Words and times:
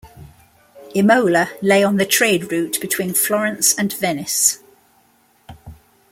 Imola 0.95 1.51
lay 1.61 1.83
on 1.83 1.97
the 1.97 2.07
trade 2.07 2.51
route 2.51 2.79
between 2.81 3.13
Florence 3.13 3.75
and 3.77 3.93
Venice. 3.93 4.57